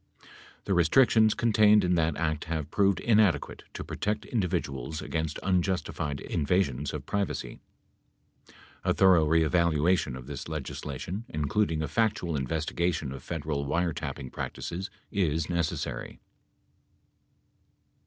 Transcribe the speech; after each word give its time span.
The 0.65 0.73
restrictions 0.73 1.35
contained 1.35 1.83
in 1.83 1.93
that 1.93 2.17
act 2.17 2.45
have 2.45 2.71
proved 2.71 2.99
inadequate 3.01 3.65
to 3.75 3.83
pro 3.83 3.95
tect 3.97 4.27
individuals 4.31 4.99
against 4.99 5.37
unjustified 5.43 6.21
invasions 6.21 6.91
of 6.91 7.05
privacy. 7.05 7.59
A 8.83 8.95
thorough 8.95 9.27
reevaluation 9.27 10.17
of 10.17 10.25
this 10.25 10.47
legislation, 10.47 11.25
including 11.29 11.83
a 11.83 11.87
factual 11.87 12.35
investigation 12.35 13.11
of 13.11 13.21
Federal 13.21 13.67
wiretapping 13.67 14.31
practices, 14.31 14.89
is 15.11 15.51
necessary. 15.51 16.19